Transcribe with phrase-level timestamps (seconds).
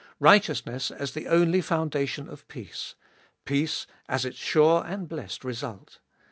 [0.19, 2.95] Righteousness as the only foundation of peace:
[3.45, 5.99] peace as its sure and blessed result.